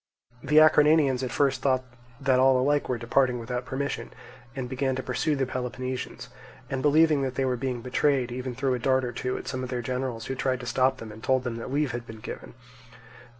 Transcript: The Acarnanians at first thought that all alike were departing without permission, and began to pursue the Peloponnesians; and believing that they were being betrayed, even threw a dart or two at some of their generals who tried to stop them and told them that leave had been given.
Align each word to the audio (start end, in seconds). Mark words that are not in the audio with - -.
The 0.41 0.57
Acarnanians 0.57 1.21
at 1.21 1.29
first 1.29 1.61
thought 1.61 1.83
that 2.19 2.39
all 2.39 2.59
alike 2.59 2.89
were 2.89 2.97
departing 2.97 3.37
without 3.37 3.67
permission, 3.67 4.11
and 4.55 4.67
began 4.67 4.95
to 4.95 5.03
pursue 5.03 5.35
the 5.35 5.45
Peloponnesians; 5.45 6.27
and 6.71 6.81
believing 6.81 7.21
that 7.21 7.35
they 7.35 7.45
were 7.45 7.55
being 7.55 7.81
betrayed, 7.83 8.31
even 8.31 8.55
threw 8.55 8.73
a 8.73 8.79
dart 8.79 9.05
or 9.05 9.11
two 9.11 9.37
at 9.37 9.47
some 9.47 9.61
of 9.63 9.69
their 9.69 9.83
generals 9.83 10.25
who 10.25 10.33
tried 10.33 10.61
to 10.61 10.65
stop 10.65 10.97
them 10.97 11.11
and 11.11 11.23
told 11.23 11.43
them 11.43 11.57
that 11.57 11.71
leave 11.71 11.91
had 11.91 12.07
been 12.07 12.19
given. 12.19 12.55